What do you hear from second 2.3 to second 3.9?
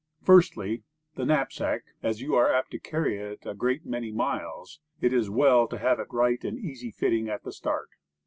are apt to carry it a great